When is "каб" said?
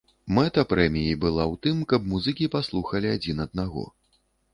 1.91-2.07